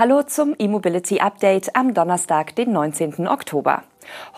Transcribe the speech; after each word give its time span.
Hallo 0.00 0.22
zum 0.22 0.54
E-Mobility 0.58 1.20
Update 1.20 1.76
am 1.76 1.92
Donnerstag, 1.92 2.56
den 2.56 2.72
19. 2.72 3.28
Oktober. 3.28 3.82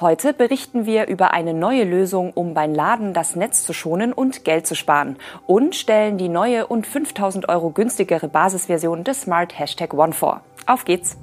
Heute 0.01 0.33
berichten 0.33 0.87
wir 0.87 1.07
über 1.07 1.35
eine 1.35 1.55
neue 1.55 1.85
Lösung, 1.85 2.33
um 2.33 2.53
beim 2.53 2.75
Laden 2.75 3.15
das 3.15 3.37
Netz 3.37 3.63
zu 3.63 3.73
schonen 3.73 4.13
und 4.13 4.45
Geld 4.45 4.67
zu 4.67 4.75
sparen 4.75 5.15
und 5.47 5.77
stellen 5.77 6.19
die 6.19 6.29
neue 6.29 6.67
und 6.67 6.85
5000 6.85 7.49
Euro 7.49 7.71
günstigere 7.71 8.27
Basisversion 8.27 9.05
des 9.05 9.21
Smart 9.23 9.57
Hashtag 9.57 9.95
One 9.95 10.13
vor. 10.13 10.41
Auf 10.67 10.85
geht's! 10.85 11.17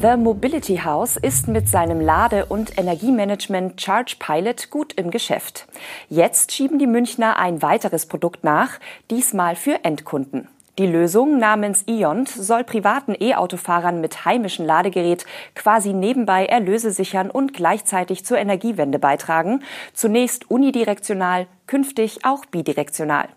The 0.00 0.16
Mobility 0.16 0.78
House 0.78 1.18
ist 1.18 1.46
mit 1.46 1.68
seinem 1.68 2.00
Lade- 2.00 2.46
und 2.46 2.78
Energiemanagement 2.78 3.78
Charge 3.78 4.16
Pilot 4.18 4.70
gut 4.70 4.94
im 4.94 5.10
Geschäft. 5.10 5.66
Jetzt 6.08 6.52
schieben 6.52 6.78
die 6.78 6.86
Münchner 6.86 7.36
ein 7.36 7.60
weiteres 7.60 8.06
Produkt 8.06 8.44
nach, 8.44 8.80
diesmal 9.10 9.56
für 9.56 9.84
Endkunden. 9.84 10.48
Die 10.78 10.86
Lösung 10.86 11.38
namens 11.38 11.84
Iont 11.88 12.28
soll 12.28 12.64
privaten 12.64 13.14
E-Autofahrern 13.18 14.00
mit 14.00 14.24
heimischem 14.24 14.64
Ladegerät 14.64 15.26
quasi 15.54 15.92
nebenbei 15.92 16.46
Erlöse 16.46 16.90
sichern 16.90 17.30
und 17.30 17.52
gleichzeitig 17.52 18.24
zur 18.24 18.38
Energiewende 18.38 18.98
beitragen. 18.98 19.62
Zunächst 19.92 20.50
unidirektional, 20.50 21.46
künftig 21.66 22.24
auch 22.24 22.46
bidirektional. 22.46 23.28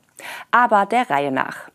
Aber 0.52 0.86
der 0.86 1.10
Reihe 1.10 1.32
nach. 1.32 1.70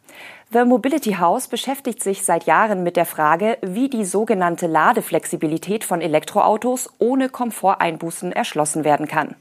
The 0.50 0.64
Mobility 0.64 1.12
House 1.14 1.48
beschäftigt 1.48 2.02
sich 2.02 2.24
seit 2.24 2.44
Jahren 2.44 2.82
mit 2.82 2.96
der 2.96 3.04
Frage, 3.04 3.58
wie 3.60 3.90
die 3.90 4.06
sogenannte 4.06 4.66
Ladeflexibilität 4.66 5.84
von 5.84 6.00
Elektroautos 6.00 6.88
ohne 6.98 7.28
Komforteinbußen 7.28 8.32
erschlossen 8.32 8.84
werden 8.84 9.06
kann. 9.06 9.34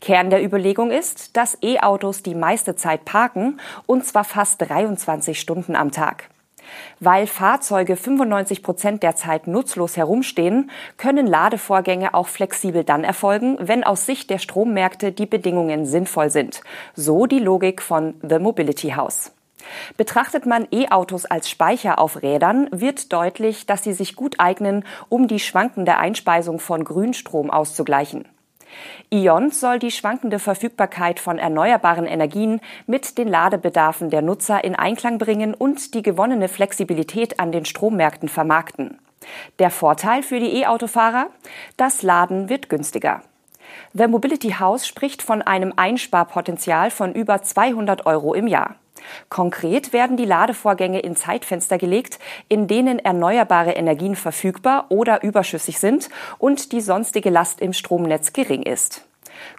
Kern 0.00 0.30
der 0.30 0.44
Überlegung 0.44 0.90
ist, 0.90 1.36
dass 1.36 1.58
E-Autos 1.62 2.22
die 2.22 2.34
meiste 2.34 2.76
Zeit 2.76 3.04
parken, 3.04 3.60
und 3.86 4.04
zwar 4.04 4.24
fast 4.24 4.60
23 4.60 5.38
Stunden 5.38 5.76
am 5.76 5.90
Tag. 5.90 6.28
Weil 7.00 7.26
Fahrzeuge 7.26 7.96
95 7.96 8.62
Prozent 8.62 9.02
der 9.02 9.16
Zeit 9.16 9.46
nutzlos 9.46 9.96
herumstehen, 9.96 10.70
können 10.96 11.26
Ladevorgänge 11.26 12.14
auch 12.14 12.28
flexibel 12.28 12.84
dann 12.84 13.04
erfolgen, 13.04 13.56
wenn 13.60 13.84
aus 13.84 14.06
Sicht 14.06 14.30
der 14.30 14.38
Strommärkte 14.38 15.12
die 15.12 15.26
Bedingungen 15.26 15.86
sinnvoll 15.86 16.30
sind. 16.30 16.62
So 16.94 17.26
die 17.26 17.38
Logik 17.38 17.82
von 17.82 18.14
The 18.22 18.38
Mobility 18.38 18.90
House. 18.90 19.32
Betrachtet 19.96 20.44
man 20.44 20.68
E-Autos 20.70 21.24
als 21.24 21.48
Speicher 21.48 21.98
auf 21.98 22.22
Rädern, 22.22 22.68
wird 22.70 23.12
deutlich, 23.12 23.66
dass 23.66 23.82
sie 23.82 23.94
sich 23.94 24.14
gut 24.14 24.36
eignen, 24.38 24.84
um 25.08 25.26
die 25.26 25.40
schwankende 25.40 25.96
Einspeisung 25.96 26.58
von 26.58 26.84
Grünstrom 26.84 27.50
auszugleichen. 27.50 28.26
Ion 29.10 29.50
soll 29.50 29.78
die 29.78 29.90
schwankende 29.90 30.38
Verfügbarkeit 30.38 31.20
von 31.20 31.38
erneuerbaren 31.38 32.06
Energien 32.06 32.60
mit 32.86 33.18
den 33.18 33.28
Ladebedarfen 33.28 34.10
der 34.10 34.22
Nutzer 34.22 34.64
in 34.64 34.74
Einklang 34.74 35.18
bringen 35.18 35.54
und 35.54 35.94
die 35.94 36.02
gewonnene 36.02 36.48
Flexibilität 36.48 37.40
an 37.40 37.52
den 37.52 37.64
Strommärkten 37.64 38.28
vermarkten. 38.28 38.98
Der 39.58 39.70
Vorteil 39.70 40.22
für 40.22 40.40
die 40.40 40.60
E-Autofahrer? 40.60 41.28
Das 41.76 42.02
Laden 42.02 42.48
wird 42.48 42.68
günstiger. 42.68 43.22
The 43.92 44.06
Mobility 44.06 44.50
House 44.58 44.86
spricht 44.86 45.22
von 45.22 45.42
einem 45.42 45.72
Einsparpotenzial 45.76 46.90
von 46.90 47.14
über 47.14 47.42
200 47.42 48.06
Euro 48.06 48.34
im 48.34 48.46
Jahr. 48.46 48.76
Konkret 49.28 49.92
werden 49.92 50.16
die 50.16 50.24
Ladevorgänge 50.24 51.00
in 51.00 51.16
Zeitfenster 51.16 51.78
gelegt, 51.78 52.18
in 52.48 52.66
denen 52.66 52.98
erneuerbare 52.98 53.72
Energien 53.72 54.16
verfügbar 54.16 54.86
oder 54.88 55.22
überschüssig 55.22 55.78
sind 55.78 56.08
und 56.38 56.72
die 56.72 56.80
sonstige 56.80 57.30
Last 57.30 57.60
im 57.60 57.72
Stromnetz 57.72 58.32
gering 58.32 58.62
ist. 58.62 59.06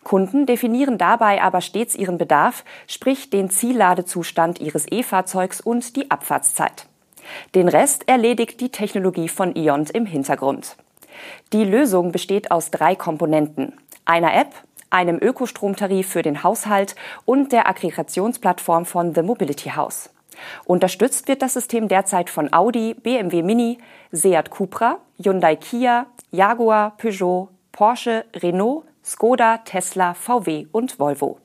Kunden 0.04 0.46
definieren 0.46 0.98
dabei 0.98 1.42
aber 1.42 1.62
stets 1.62 1.96
ihren 1.96 2.18
Bedarf, 2.18 2.64
sprich 2.88 3.30
den 3.30 3.50
Zielladezustand 3.50 4.60
ihres 4.60 4.86
E-Fahrzeugs 4.90 5.62
und 5.62 5.96
die 5.96 6.09
Abfahrtszeit. 6.12 6.88
Den 7.56 7.68
Rest 7.68 8.08
erledigt 8.08 8.62
die 8.62 8.70
Technologie 8.70 9.30
von 9.30 9.56
Iont 9.56 9.92
im 9.92 10.06
Hintergrund. 10.06 10.78
Die 11.53 11.64
Lösung 11.64 12.12
besteht 12.12 12.52
aus 12.52 12.72
drei 12.72 12.96
Komponenten. 12.96 13.74
Einer 14.06 14.36
App, 14.36 14.53
einem 14.95 15.19
Ökostromtarif 15.22 16.07
für 16.07 16.22
den 16.22 16.41
Haushalt 16.41 16.95
und 17.25 17.51
der 17.51 17.67
Aggregationsplattform 17.67 18.85
von 18.85 19.13
The 19.13 19.22
Mobility 19.22 19.69
House. 19.69 20.09
Unterstützt 20.66 21.28
wird 21.28 21.41
das 21.41 21.53
System 21.53 21.88
derzeit 21.88 22.29
von 22.29 22.51
Audi, 22.51 22.94
BMW 22.94 23.44
Mini, 23.44 23.78
Seat 24.11 24.50
Cupra, 24.50 24.97
Hyundai 25.22 25.56
Kia, 25.56 26.07
Jaguar, 26.31 26.97
Peugeot, 26.97 27.50
Porsche, 27.72 28.25
Renault, 28.35 28.85
Skoda, 29.03 29.59
Tesla, 29.59 30.13
VW 30.13 30.67
und 30.72 31.00
Volvo. 31.00 31.39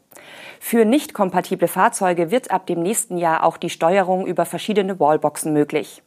Für 0.60 0.84
nicht 0.84 1.14
kompatible 1.14 1.68
Fahrzeuge 1.68 2.30
wird 2.30 2.50
ab 2.50 2.66
dem 2.66 2.82
nächsten 2.82 3.16
Jahr 3.16 3.44
auch 3.44 3.56
die 3.56 3.70
Steuerung 3.70 4.26
über 4.26 4.46
verschiedene 4.46 5.00
Wallboxen 5.00 5.52
möglich. 5.52 6.02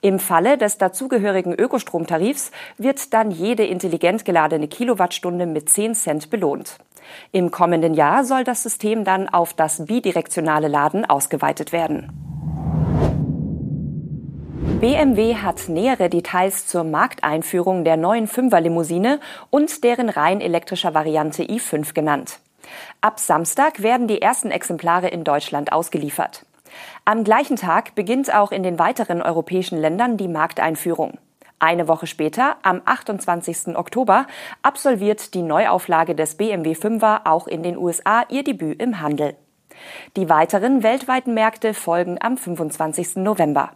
Im 0.00 0.18
Falle 0.18 0.58
des 0.58 0.78
dazugehörigen 0.78 1.54
Ökostromtarifs 1.54 2.50
wird 2.76 3.12
dann 3.12 3.30
jede 3.30 3.64
intelligent 3.64 4.24
geladene 4.24 4.68
Kilowattstunde 4.68 5.46
mit 5.46 5.68
10 5.68 5.94
Cent 5.94 6.30
belohnt. 6.30 6.78
Im 7.32 7.50
kommenden 7.50 7.94
Jahr 7.94 8.24
soll 8.24 8.44
das 8.44 8.62
System 8.62 9.04
dann 9.04 9.28
auf 9.28 9.54
das 9.54 9.86
bidirektionale 9.86 10.68
Laden 10.68 11.04
ausgeweitet 11.04 11.72
werden. 11.72 12.12
BMW 14.80 15.34
hat 15.34 15.68
nähere 15.68 16.08
Details 16.08 16.68
zur 16.68 16.84
Markteinführung 16.84 17.82
der 17.82 17.96
neuen 17.96 18.28
Fünfer-Limousine 18.28 19.18
und 19.50 19.82
deren 19.82 20.08
rein 20.08 20.40
elektrischer 20.40 20.94
Variante 20.94 21.42
i5 21.42 21.94
genannt. 21.94 22.38
Ab 23.00 23.18
Samstag 23.18 23.82
werden 23.82 24.06
die 24.06 24.22
ersten 24.22 24.52
Exemplare 24.52 25.08
in 25.08 25.24
Deutschland 25.24 25.72
ausgeliefert. 25.72 26.44
Am 27.04 27.24
gleichen 27.24 27.56
Tag 27.56 27.94
beginnt 27.94 28.32
auch 28.32 28.52
in 28.52 28.62
den 28.62 28.78
weiteren 28.78 29.22
europäischen 29.22 29.78
Ländern 29.78 30.16
die 30.16 30.28
Markteinführung. 30.28 31.18
Eine 31.60 31.88
Woche 31.88 32.06
später, 32.06 32.56
am 32.62 32.82
28. 32.84 33.76
Oktober, 33.76 34.26
absolviert 34.62 35.34
die 35.34 35.42
Neuauflage 35.42 36.14
des 36.14 36.36
BMW 36.36 36.72
5er 36.72 37.22
auch 37.24 37.48
in 37.48 37.62
den 37.62 37.76
USA 37.76 38.24
ihr 38.28 38.44
Debüt 38.44 38.80
im 38.80 39.00
Handel. 39.00 39.34
Die 40.16 40.28
weiteren 40.28 40.82
weltweiten 40.82 41.34
Märkte 41.34 41.74
folgen 41.74 42.18
am 42.20 42.36
25. 42.36 43.16
November. 43.16 43.72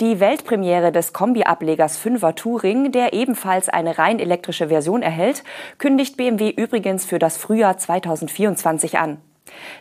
Die 0.00 0.20
Weltpremiere 0.20 0.92
des 0.92 1.12
Kombi-Ablegers 1.12 1.98
5er 1.98 2.34
Touring, 2.34 2.92
der 2.92 3.12
ebenfalls 3.12 3.68
eine 3.68 3.98
rein 3.98 4.18
elektrische 4.18 4.68
Version 4.68 5.02
erhält, 5.02 5.44
kündigt 5.78 6.16
BMW 6.16 6.50
übrigens 6.50 7.04
für 7.04 7.18
das 7.18 7.36
Frühjahr 7.36 7.76
2024 7.78 8.98
an. 8.98 9.18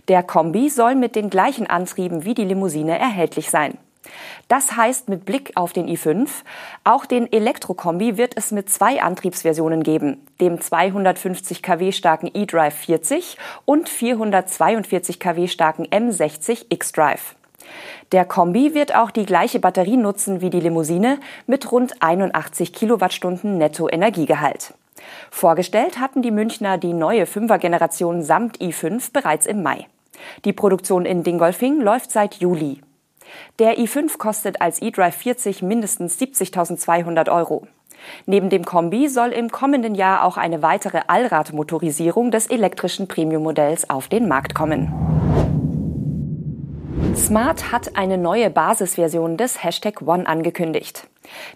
Der 0.08 0.24
Kombi 0.24 0.70
soll 0.70 0.96
mit 0.96 1.16
den 1.16 1.30
gleichen 1.30 1.68
Antrieben 1.68 2.26
wie 2.26 2.34
die 2.34 2.46
Limousine 2.46 2.98
erhältlich 2.98 3.50
sein. 3.50 3.78
Das 4.48 4.76
heißt 4.76 5.10
mit 5.10 5.26
Blick 5.26 5.52
auf 5.56 5.74
den 5.74 5.88
i5, 5.88 6.28
auch 6.84 7.06
den 7.06 7.32
Elektrokombi 7.32 8.18
wird 8.18 8.36
es 8.36 8.52
mit 8.52 8.70
zwei 8.70 9.02
Antriebsversionen 9.02 9.84
geben, 9.84 10.26
dem 10.40 10.60
250 10.60 11.62
kW 11.62 11.92
starken 11.92 12.30
eDrive 12.34 12.74
40 12.74 13.38
und 13.66 13.88
442 13.88 15.20
kW 15.20 15.48
starken 15.48 15.86
M60 15.86 16.76
xDrive. 16.76 17.36
Der 18.12 18.26
Kombi 18.26 18.74
wird 18.74 18.94
auch 18.94 19.12
die 19.12 19.26
gleiche 19.26 19.60
Batterie 19.60 19.98
nutzen 19.98 20.42
wie 20.42 20.50
die 20.50 20.60
Limousine 20.60 21.20
mit 21.48 21.72
rund 21.72 22.02
81 22.02 22.74
Kilowattstunden 22.74 23.58
Netto-Energiegehalt. 23.58 24.74
Vorgestellt 25.30 26.00
hatten 26.00 26.22
die 26.22 26.32
Münchner 26.32 26.78
die 26.78 26.94
neue 26.94 27.26
Fünfer-Generation 27.26 28.24
samt 28.24 28.60
i5 28.60 29.12
bereits 29.12 29.46
im 29.46 29.64
Mai. 29.64 29.88
Die 30.46 30.54
Produktion 30.54 31.06
in 31.06 31.24
Dingolfing 31.24 31.82
läuft 31.82 32.12
seit 32.12 32.36
Juli. 32.36 32.82
Der 33.60 33.78
i5 33.78 34.18
kostet 34.18 34.62
als 34.62 34.82
eDrive 34.82 35.16
40 35.16 35.62
mindestens 35.62 36.20
70.200 36.20 37.32
Euro. 37.32 37.68
Neben 38.26 38.50
dem 38.50 38.66
Kombi 38.66 39.08
soll 39.08 39.30
im 39.30 39.52
kommenden 39.52 39.96
Jahr 39.96 40.24
auch 40.24 40.38
eine 40.38 40.62
weitere 40.62 41.02
Allradmotorisierung 41.08 42.32
des 42.32 42.48
elektrischen 42.48 43.08
Premium-Modells 43.08 43.90
auf 43.90 44.08
den 44.08 44.28
Markt 44.28 44.56
kommen. 44.56 45.21
Smart 47.22 47.72
hat 47.72 47.96
eine 47.96 48.18
neue 48.18 48.50
Basisversion 48.50 49.38
des 49.38 49.64
Hashtag 49.64 50.02
One 50.02 50.28
angekündigt. 50.28 51.08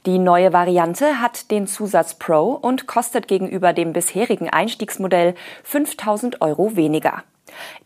Die 0.06 0.19
neue 0.19 0.53
Variante 0.53 1.19
hat 1.19 1.50
den 1.50 1.65
Zusatz 1.65 2.13
Pro 2.13 2.51
und 2.51 2.85
kostet 2.85 3.27
gegenüber 3.27 3.73
dem 3.73 3.91
bisherigen 3.91 4.47
Einstiegsmodell 4.47 5.33
5000 5.63 6.41
Euro 6.41 6.75
weniger. 6.75 7.23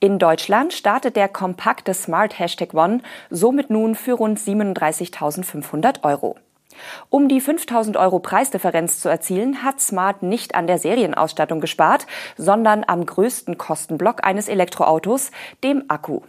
In 0.02 0.20
Deutschland 0.20 0.74
startet 0.74 1.16
der 1.16 1.30
kompakte 1.30 1.94
Smart 1.94 2.38
Hashtag 2.38 2.74
One 2.74 3.00
somit 3.30 3.70
nun 3.70 3.96
für 3.96 4.14
rund 4.14 4.40
37.500 4.40 6.04
Euro. 6.04 6.36
Um 7.10 7.30
die 7.30 7.40
5000 7.40 7.96
Euro 7.96 8.20
Preisdifferenz 8.20 9.00
zu 9.00 9.08
erzielen, 9.08 9.64
hat 9.64 9.80
Smart 9.80 10.22
nicht 10.22 10.54
an 10.54 10.68
der 10.68 10.80
Serienausstattung 10.80 11.62
gespart, 11.62 12.08
sondern 12.38 12.84
am 12.86 13.06
größten 13.06 13.58
Kostenblock 13.58 14.26
eines 14.26 14.50
Elektroautos, 14.50 15.32
dem 15.64 15.86
Akku. 15.88 16.22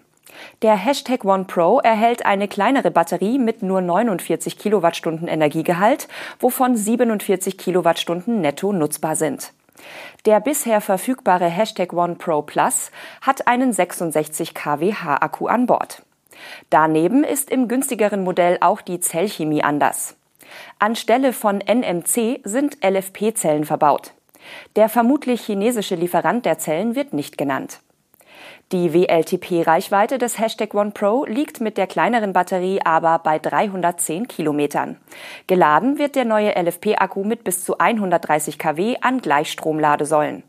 Der 0.62 0.76
Hashtag 0.76 1.25
One 1.25 1.44
Pro 1.44 1.81
erhält 1.81 2.26
eine 2.26 2.48
kleinere 2.48 2.90
Batterie 2.90 3.38
mit 3.38 3.62
nur 3.62 3.81
49 3.81 4.58
Kilowattstunden 4.58 5.28
Energiegehalt, 5.28 6.08
wovon 6.38 6.76
47 6.76 7.58
Kilowattstunden 7.58 8.40
netto 8.40 8.72
nutzbar 8.72 9.16
sind. 9.16 9.52
Der 10.26 10.40
bisher 10.40 10.81
verfügbare 10.81 11.46
Hashtag 11.46 11.92
One 11.92 12.16
Pro 12.16 12.42
Plus 12.42 12.90
hat 13.22 13.46
einen 13.46 13.72
66 13.72 14.54
kWh 14.54 14.94
Akku 15.20 15.46
an 15.46 15.66
Bord. 15.66 16.02
Daneben 16.70 17.25
ist 17.25 17.50
im 17.50 17.69
günstigeren 17.69 18.22
Modell 18.22 18.58
auch 18.60 18.81
die 18.81 19.00
Zellchemie 19.00 19.62
anders. 19.62 20.16
Anstelle 20.78 21.32
von 21.32 21.58
NMC 21.58 22.40
sind 22.44 22.78
LFP-Zellen 22.84 23.64
verbaut. 23.64 24.12
Der 24.76 24.88
vermutlich 24.88 25.42
chinesische 25.42 25.94
Lieferant 25.94 26.46
der 26.46 26.58
Zellen 26.58 26.94
wird 26.94 27.12
nicht 27.12 27.38
genannt. 27.38 27.81
Die 28.72 28.94
WLTP-Reichweite 28.94 30.19
des 30.19 30.38
Hashtag 30.38 30.75
OnePro 30.75 31.25
liegt 31.25 31.61
mit 31.61 31.76
der 31.76 31.88
kleineren 31.88 32.32
Batterie 32.32 32.81
aber 32.84 33.19
bei 33.19 33.40
310 33.40 34.28
Kilometern. 34.28 34.96
Geladen 35.49 35.99
wird 35.99 36.14
der 36.14 36.25
neue 36.25 36.55
LFP-Akku 36.55 37.25
mit 37.25 37.43
bis 37.43 37.64
zu 37.64 37.78
130 37.78 38.61
kW 38.61 38.99
an 39.00 39.20
Gleichstromladesäulen. 39.22 40.44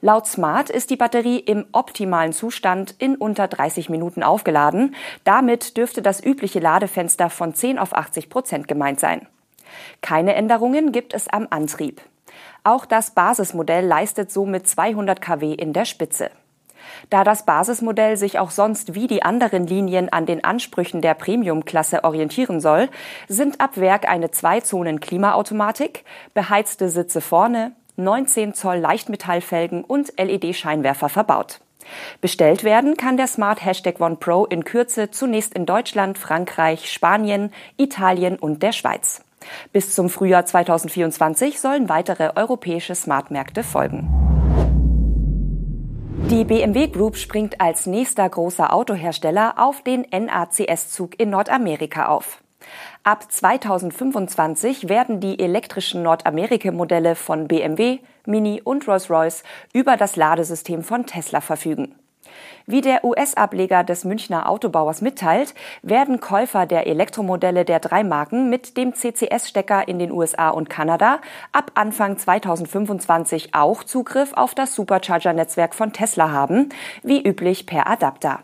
Laut 0.00 0.26
Smart 0.26 0.68
ist 0.68 0.90
die 0.90 0.96
Batterie 0.96 1.38
im 1.38 1.64
optimalen 1.70 2.32
Zustand 2.32 2.96
in 2.98 3.14
unter 3.14 3.46
30 3.46 3.88
Minuten 3.88 4.24
aufgeladen. 4.24 4.96
Damit 5.22 5.76
dürfte 5.76 6.02
das 6.02 6.20
übliche 6.24 6.58
Ladefenster 6.58 7.30
von 7.30 7.54
10 7.54 7.78
auf 7.78 7.94
80 7.94 8.30
Prozent 8.30 8.66
gemeint 8.66 8.98
sein. 8.98 9.28
Keine 10.00 10.34
Änderungen 10.34 10.90
gibt 10.90 11.14
es 11.14 11.28
am 11.28 11.46
Antrieb. 11.50 12.00
Auch 12.64 12.84
das 12.84 13.12
Basismodell 13.12 13.86
leistet 13.86 14.32
somit 14.32 14.66
200 14.66 15.20
kW 15.20 15.54
in 15.54 15.72
der 15.72 15.84
Spitze. 15.84 16.32
Da 17.10 17.24
das 17.24 17.44
Basismodell 17.44 18.16
sich 18.16 18.38
auch 18.38 18.50
sonst 18.50 18.94
wie 18.94 19.06
die 19.06 19.22
anderen 19.22 19.66
Linien 19.66 20.12
an 20.12 20.26
den 20.26 20.44
Ansprüchen 20.44 21.00
der 21.00 21.14
Premium-Klasse 21.14 22.04
orientieren 22.04 22.60
soll, 22.60 22.88
sind 23.28 23.60
ab 23.60 23.76
Werk 23.76 24.08
eine 24.08 24.30
Zwei-Zonen-Klimaautomatik, 24.30 26.04
beheizte 26.34 26.88
Sitze 26.88 27.20
vorne, 27.20 27.72
19 27.96 28.54
Zoll 28.54 28.76
Leichtmetallfelgen 28.76 29.84
und 29.84 30.12
LED-Scheinwerfer 30.18 31.08
verbaut. 31.08 31.60
Bestellt 32.20 32.64
werden 32.64 32.96
kann 32.96 33.16
der 33.16 33.26
Smart 33.26 33.64
Hashtag 33.64 34.00
One 34.00 34.16
Pro 34.16 34.46
in 34.46 34.64
Kürze 34.64 35.10
zunächst 35.10 35.54
in 35.54 35.66
Deutschland, 35.66 36.18
Frankreich, 36.18 36.90
Spanien, 36.90 37.52
Italien 37.76 38.38
und 38.38 38.62
der 38.62 38.72
Schweiz. 38.72 39.22
Bis 39.72 39.94
zum 39.94 40.08
Frühjahr 40.08 40.46
2024 40.46 41.60
sollen 41.60 41.88
weitere 41.88 42.30
europäische 42.34 42.94
Smartmärkte 42.94 43.62
folgen. 43.62 44.23
Die 46.34 46.42
BMW 46.44 46.88
Group 46.88 47.16
springt 47.16 47.60
als 47.60 47.86
nächster 47.86 48.28
großer 48.28 48.72
Autohersteller 48.72 49.54
auf 49.56 49.82
den 49.82 50.04
NACS-Zug 50.10 51.20
in 51.20 51.30
Nordamerika 51.30 52.06
auf. 52.06 52.42
Ab 53.04 53.30
2025 53.30 54.88
werden 54.88 55.20
die 55.20 55.38
elektrischen 55.38 56.02
Nordamerika-Modelle 56.02 57.14
von 57.14 57.46
BMW, 57.46 58.00
Mini 58.26 58.60
und 58.60 58.88
Rolls-Royce 58.88 59.44
über 59.72 59.96
das 59.96 60.16
Ladesystem 60.16 60.82
von 60.82 61.06
Tesla 61.06 61.40
verfügen. 61.40 61.94
Wie 62.66 62.80
der 62.80 63.04
US-Ableger 63.04 63.84
des 63.84 64.04
Münchner 64.04 64.48
Autobauers 64.48 65.02
mitteilt, 65.02 65.54
werden 65.82 66.20
Käufer 66.20 66.66
der 66.66 66.86
Elektromodelle 66.86 67.64
der 67.64 67.80
drei 67.80 68.04
Marken 68.04 68.48
mit 68.48 68.76
dem 68.76 68.94
CCS-Stecker 68.94 69.86
in 69.86 69.98
den 69.98 70.10
USA 70.10 70.48
und 70.48 70.70
Kanada 70.70 71.20
ab 71.52 71.72
Anfang 71.74 72.16
2025 72.16 73.54
auch 73.54 73.84
Zugriff 73.84 74.32
auf 74.32 74.54
das 74.54 74.74
Supercharger-Netzwerk 74.74 75.74
von 75.74 75.92
Tesla 75.92 76.30
haben, 76.30 76.70
wie 77.02 77.22
üblich 77.22 77.66
per 77.66 77.86
Adapter. 77.86 78.40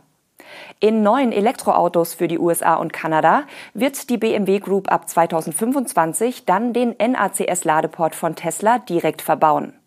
In 0.80 1.02
neuen 1.02 1.32
Elektroautos 1.32 2.14
für 2.14 2.28
die 2.28 2.38
USA 2.38 2.74
und 2.74 2.92
Kanada 2.92 3.44
wird 3.74 4.10
die 4.10 4.18
BMW 4.18 4.58
Group 4.58 4.90
ab 4.90 5.08
2025 5.08 6.44
dann 6.44 6.72
den 6.72 6.94
NACS-Ladeport 6.98 8.14
von 8.14 8.34
Tesla 8.34 8.78
direkt 8.78 9.22
verbauen. 9.22 9.79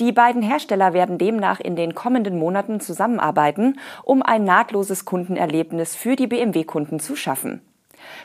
Die 0.00 0.10
beiden 0.10 0.42
Hersteller 0.42 0.92
werden 0.92 1.18
demnach 1.18 1.60
in 1.60 1.76
den 1.76 1.94
kommenden 1.94 2.36
Monaten 2.36 2.80
zusammenarbeiten, 2.80 3.78
um 4.02 4.22
ein 4.22 4.42
nahtloses 4.42 5.04
Kundenerlebnis 5.04 5.94
für 5.94 6.16
die 6.16 6.26
BMW-Kunden 6.26 6.98
zu 6.98 7.14
schaffen. 7.14 7.60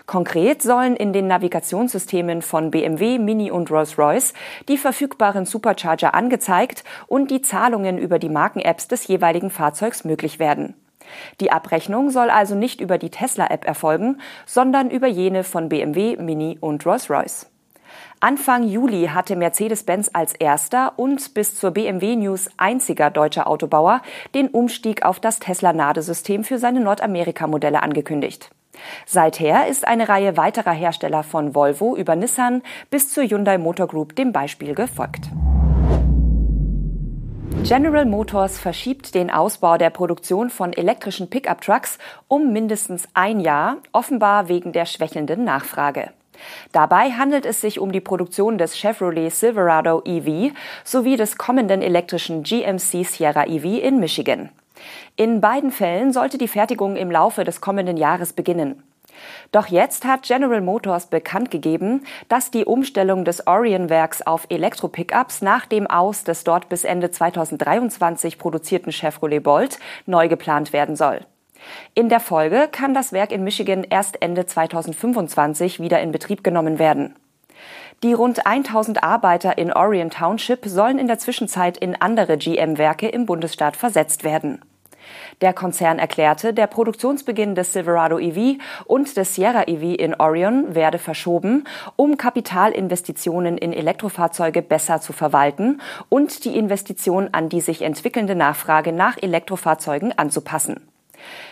Konkret 0.07 0.61
sollen 0.61 0.95
in 0.95 1.13
den 1.13 1.27
Navigationssystemen 1.27 2.41
von 2.41 2.71
BMW, 2.71 3.19
Mini 3.19 3.51
und 3.51 3.69
Rolls-Royce 3.71 4.33
die 4.67 4.77
verfügbaren 4.77 5.45
Supercharger 5.45 6.15
angezeigt 6.15 6.83
und 7.07 7.31
die 7.31 7.41
Zahlungen 7.41 7.97
über 7.97 8.19
die 8.19 8.29
Marken-Apps 8.29 8.87
des 8.87 9.07
jeweiligen 9.07 9.51
Fahrzeugs 9.51 10.03
möglich 10.03 10.39
werden. 10.39 10.73
Die 11.39 11.51
Abrechnung 11.51 12.09
soll 12.09 12.29
also 12.29 12.55
nicht 12.55 12.81
über 12.81 12.97
die 12.97 13.09
Tesla-App 13.09 13.65
erfolgen, 13.65 14.19
sondern 14.45 14.89
über 14.89 15.07
jene 15.07 15.43
von 15.43 15.69
BMW, 15.69 16.17
Mini 16.17 16.57
und 16.59 16.85
Rolls-Royce. 16.85 17.49
Anfang 18.19 18.63
Juli 18.63 19.07
hatte 19.13 19.35
Mercedes-Benz 19.35 20.09
als 20.13 20.33
erster 20.33 20.93
und 20.97 21.33
bis 21.33 21.55
zur 21.55 21.71
BMW 21.71 22.15
News 22.15 22.49
einziger 22.57 23.09
deutscher 23.09 23.47
Autobauer 23.47 24.01
den 24.33 24.49
Umstieg 24.49 25.03
auf 25.03 25.19
das 25.19 25.39
Tesla-Nadesystem 25.39 26.43
für 26.43 26.57
seine 26.57 26.81
Nordamerika-Modelle 26.81 27.81
angekündigt. 27.81 28.51
Seither 29.05 29.67
ist 29.67 29.87
eine 29.87 30.09
Reihe 30.09 30.37
weiterer 30.37 30.71
Hersteller 30.71 31.23
von 31.23 31.55
Volvo 31.55 31.95
über 31.95 32.15
Nissan 32.15 32.61
bis 32.89 33.13
zur 33.13 33.23
Hyundai 33.23 33.57
Motor 33.57 33.87
Group 33.87 34.15
dem 34.15 34.31
Beispiel 34.31 34.75
gefolgt. 34.75 35.29
General 37.63 38.05
Motors 38.05 38.57
verschiebt 38.57 39.15
den 39.15 39.29
Ausbau 39.29 39.77
der 39.77 39.89
Produktion 39.89 40.49
von 40.49 40.71
elektrischen 40.71 41.29
Pickup-Trucks 41.29 41.97
um 42.27 42.53
mindestens 42.53 43.07
ein 43.13 43.41
Jahr, 43.41 43.77
offenbar 43.91 44.47
wegen 44.47 44.71
der 44.71 44.85
schwächelnden 44.85 45.43
Nachfrage. 45.43 46.11
Dabei 46.71 47.11
handelt 47.11 47.45
es 47.45 47.61
sich 47.61 47.79
um 47.79 47.91
die 47.91 48.01
Produktion 48.01 48.57
des 48.57 48.77
Chevrolet 48.77 49.29
Silverado 49.29 50.01
EV 50.05 50.53
sowie 50.83 51.17
des 51.17 51.37
kommenden 51.37 51.81
elektrischen 51.81 52.43
GMC 52.43 53.05
Sierra 53.05 53.47
EV 53.47 53.81
in 53.81 53.99
Michigan. 53.99 54.49
In 55.15 55.41
beiden 55.41 55.71
Fällen 55.71 56.13
sollte 56.13 56.37
die 56.37 56.47
Fertigung 56.47 56.95
im 56.95 57.11
Laufe 57.11 57.43
des 57.43 57.61
kommenden 57.61 57.97
Jahres 57.97 58.33
beginnen. 58.33 58.83
Doch 59.51 59.67
jetzt 59.67 60.05
hat 60.05 60.23
General 60.23 60.61
Motors 60.61 61.07
bekannt 61.07 61.51
gegeben, 61.51 62.03
dass 62.27 62.51
die 62.51 62.65
Umstellung 62.65 63.25
des 63.25 63.47
Orion-Werks 63.47 64.21
auf 64.21 64.45
Elektro-Pickups 64.49 65.41
nach 65.41 65.65
dem 65.65 65.87
Aus 65.87 66.23
des 66.23 66.43
dort 66.43 66.69
bis 66.69 66.83
Ende 66.83 67.11
2023 67.11 68.37
produzierten 68.37 68.91
Chevrolet 68.91 69.39
Bolt 69.39 69.79
neu 70.05 70.27
geplant 70.27 70.73
werden 70.73 70.95
soll. 70.95 71.21
In 71.93 72.09
der 72.09 72.19
Folge 72.19 72.69
kann 72.71 72.93
das 72.93 73.13
Werk 73.13 73.31
in 73.31 73.43
Michigan 73.43 73.83
erst 73.83 74.21
Ende 74.21 74.45
2025 74.45 75.79
wieder 75.79 76.01
in 76.01 76.11
Betrieb 76.11 76.43
genommen 76.43 76.79
werden. 76.79 77.15
Die 78.03 78.13
rund 78.13 78.45
1000 78.45 79.03
Arbeiter 79.03 79.57
in 79.57 79.73
Orion 79.73 80.09
Township 80.09 80.65
sollen 80.65 80.99
in 80.99 81.07
der 81.07 81.19
Zwischenzeit 81.19 81.77
in 81.77 82.01
andere 82.01 82.37
GM-Werke 82.37 83.09
im 83.09 83.25
Bundesstaat 83.25 83.75
versetzt 83.75 84.23
werden. 84.23 84.61
Der 85.41 85.53
Konzern 85.53 85.99
erklärte, 85.99 86.53
der 86.53 86.67
Produktionsbeginn 86.67 87.55
des 87.55 87.73
Silverado 87.73 88.19
EV 88.19 88.57
und 88.85 89.15
des 89.17 89.35
Sierra 89.35 89.63
EV 89.67 89.95
in 89.97 90.15
Orion 90.15 90.75
werde 90.75 90.97
verschoben, 90.97 91.65
um 91.95 92.17
Kapitalinvestitionen 92.17 93.57
in 93.57 93.73
Elektrofahrzeuge 93.73 94.61
besser 94.61 95.01
zu 95.01 95.13
verwalten 95.13 95.81
und 96.09 96.45
die 96.45 96.57
Investition 96.57 97.29
an 97.31 97.49
die 97.49 97.61
sich 97.61 97.81
entwickelnde 97.81 98.35
Nachfrage 98.35 98.91
nach 98.91 99.17
Elektrofahrzeugen 99.21 100.17
anzupassen. 100.17 100.88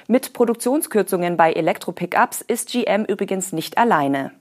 Mit 0.08 0.34
Produktionskürzungen 0.34 1.38
bei 1.38 1.54
Elektro-Pickups 1.54 2.42
ist 2.42 2.72
GM 2.72 3.06
übrigens 3.06 3.54
nicht 3.54 3.78
alleine. 3.78 4.32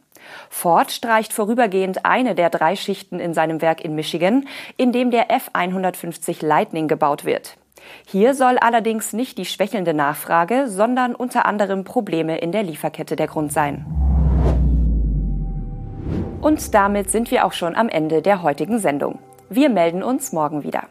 Ford 0.51 0.91
streicht 0.91 1.33
vorübergehend 1.33 2.05
eine 2.05 2.35
der 2.35 2.51
drei 2.51 2.77
Schichten 2.77 3.21
in 3.21 3.35
seinem 3.35 3.63
Werk 3.63 3.85
in 3.85 3.95
Michigan, 3.95 4.47
in 4.77 4.93
dem 4.93 5.11
der 5.11 5.29
F150 5.31 6.45
Lightning 6.45 6.89
gebaut 6.89 7.25
wird. 7.25 7.57
Hier 8.07 8.35
soll 8.35 8.59
allerdings 8.59 9.13
nicht 9.13 9.39
die 9.39 9.45
schwächelnde 9.45 9.95
Nachfrage, 9.95 10.69
sondern 10.69 11.15
unter 11.15 11.47
anderem 11.47 11.85
Probleme 11.85 12.39
in 12.39 12.53
der 12.53 12.63
Lieferkette 12.63 13.17
der 13.17 13.29
Grund 13.29 13.53
sein. 13.53 13.85
Und 16.41 16.75
damit 16.75 17.11
sind 17.11 17.31
wir 17.31 17.45
auch 17.45 17.53
schon 17.53 17.75
am 17.75 17.89
Ende 17.89 18.23
der 18.23 18.43
heutigen 18.43 18.79
Sendung. 18.79 19.19
Wir 19.49 19.69
melden 19.69 20.03
uns 20.03 20.33
morgen 20.33 20.65
wieder. 20.65 20.85